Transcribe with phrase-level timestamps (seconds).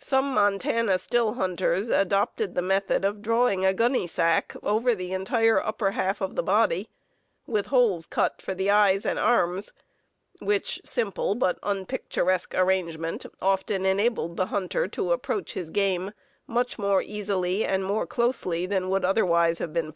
[0.00, 5.58] Some Montana still hunters adopted the method of drawing a gunny sack over the entire
[5.64, 6.90] upper half of the body,
[7.46, 9.72] with holes cut for the eyes and arms,
[10.40, 16.12] which simple but unpicturesque arrangement often enabled the hunter to approach his game
[16.46, 19.90] much more easily and more closely than would otherwise have been possible.